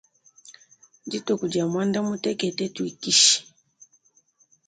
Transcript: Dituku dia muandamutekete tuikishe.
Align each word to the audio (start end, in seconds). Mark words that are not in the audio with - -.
Dituku 1.09 1.45
dia 1.51 1.65
muandamutekete 1.71 2.65
tuikishe. 2.75 3.37